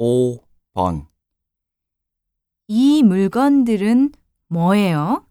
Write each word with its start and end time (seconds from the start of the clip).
5번 0.00 1.08
이 2.68 3.02
물건들은 3.02 4.12
뭐예요? 4.48 5.26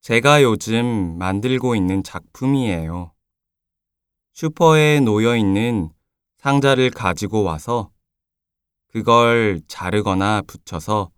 제가 0.00 0.42
요즘 0.42 1.18
만들고 1.18 1.74
있는 1.74 2.02
작품이에요. 2.02 3.12
슈퍼에 4.32 5.00
놓여 5.00 5.36
있는 5.36 5.90
상자를 6.38 6.88
가지고 6.90 7.42
와서 7.42 7.90
그걸 8.88 9.60
자르거나 9.68 10.40
붙여서 10.46 11.10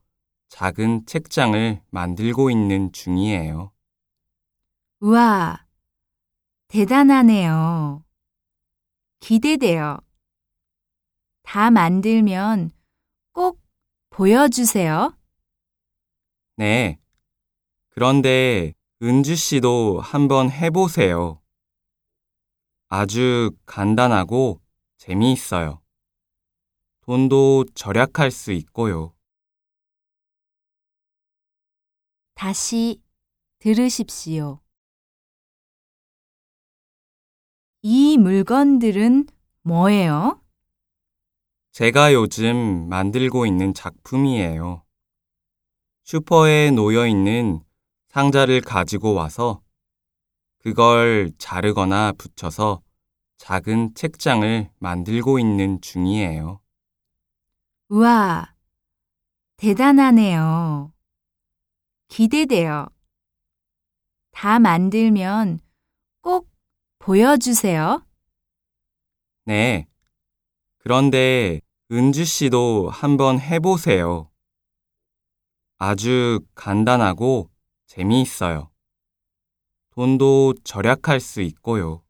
작은 0.49 1.07
책장을 1.07 1.81
만들고 1.91 2.51
있는 2.51 2.91
중이에요. 2.91 3.71
우와, 4.99 5.65
대단하네요. 6.67 8.03
기대돼요. 9.21 9.99
다 11.47 11.71
만들면 11.71 12.73
꼭 13.31 13.63
보여주세요. 14.11 15.17
네. 16.57 16.99
그런데 17.91 18.75
은주 19.01 19.37
씨도 19.37 20.01
한번 20.01 20.51
해보세요. 20.51 21.41
아주 22.89 23.53
간단하고 23.65 24.61
재미있어요. 24.99 25.81
돈도 27.03 27.67
절약할 27.77 28.33
수 28.33 28.51
있고요. 28.51 29.15
다시 32.35 33.01
들으십시오. 33.61 34.61
이 37.83 38.19
물건들은 38.19 39.29
뭐예요? 39.63 40.45
제가 41.77 42.15
요즘 42.15 42.89
만들고 42.89 43.45
있는 43.45 43.75
작품이에요. 43.75 44.83
슈퍼에 46.05 46.71
놓여 46.71 47.07
있는 47.07 47.61
상자를 48.09 48.63
가지고 48.63 49.13
와서 49.13 49.61
그걸 50.61 51.31
자르거나 51.37 52.13
붙여서 52.17 52.81
작은 53.37 53.95
책장을 53.95 54.71
만들고 54.79 55.39
있는 55.39 55.79
중이에요. 55.83 56.63
우와, 57.91 58.55
대단하네요. 59.59 60.95
기대돼요. 62.09 62.87
다 64.31 64.59
만들면 64.59 65.61
꼭 66.23 66.49
보여주세요. 67.01 68.03
네. 69.45 69.87
그런데 70.79 71.61
은주 71.93 72.25
씨도 72.25 72.91
한번 72.91 73.39
해보세요. 73.39 74.29
아주 75.79 76.41
간단하고 76.57 77.49
재미있어요. 77.87 78.73
돈도 79.91 80.55
절약할 80.65 81.21
수 81.21 81.43
있고요. 81.43 82.03